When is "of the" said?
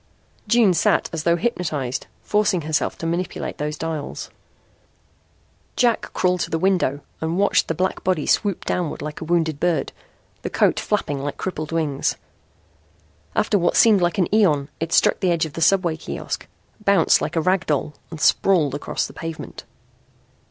15.45-15.61